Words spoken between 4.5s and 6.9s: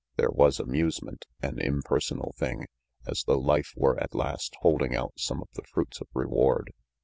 holding out some of the fruits of reward.